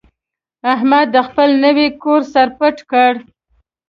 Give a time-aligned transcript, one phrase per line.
[0.73, 3.11] احمد د خپل نوي کور سر پټ کړ.